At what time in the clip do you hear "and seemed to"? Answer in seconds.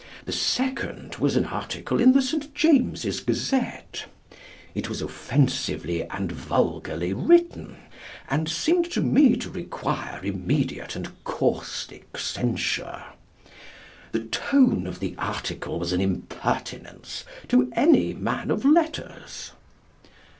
8.27-9.01